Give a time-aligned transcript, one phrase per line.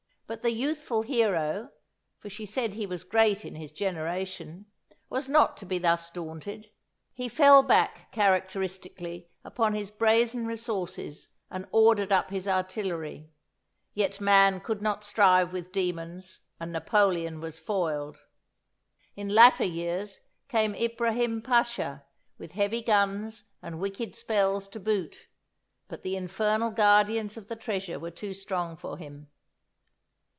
[0.31, 1.71] But the youthful hero
[2.19, 4.65] (for she said he was great in his generation)
[5.09, 6.69] was not to be thus daunted;
[7.13, 13.29] he fell back, characteristically, upon his brazen resources, and ordered up his artillery;
[13.93, 18.15] yet man could not strive with demons, and Napoleon was foiled.
[19.17, 22.05] In latter years came Ibrahim Pasha,
[22.37, 25.27] with heavy guns and wicked spells to boot,
[25.89, 29.27] but the infernal guardians of the treasure were too strong for him.